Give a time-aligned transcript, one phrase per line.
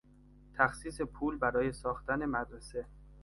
[0.57, 2.85] تخصیص پول برای ساختن مدرسه